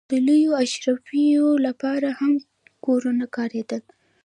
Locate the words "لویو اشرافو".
0.27-1.45